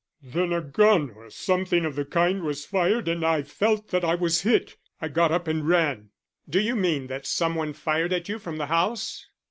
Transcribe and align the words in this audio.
Then 0.23 0.51
a 0.51 0.61
gun 0.61 1.11
or 1.11 1.29
something 1.29 1.85
of 1.85 1.95
the 1.95 2.05
kind 2.05 2.41
was 2.41 2.65
fired 2.65 3.07
and 3.07 3.23
I 3.23 3.43
felt 3.43 3.89
that 3.89 4.03
I 4.03 4.15
was 4.15 4.41
hit. 4.41 4.75
I 4.99 5.07
got 5.09 5.31
up 5.31 5.47
and 5.47 5.67
ran." 5.67 6.09
"Do 6.49 6.59
you 6.59 6.75
mean 6.75 7.05
that 7.05 7.27
some 7.27 7.53
one 7.53 7.73
fired 7.73 8.11
at 8.11 8.27
you 8.27 8.39
from 8.39 8.57
the 8.57 8.65
house?" 8.65 9.27